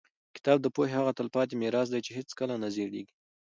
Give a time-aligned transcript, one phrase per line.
[0.35, 3.03] کتاب د پوهې هغه تلپاتې میراث دی چې هېڅکله نه زړېږي.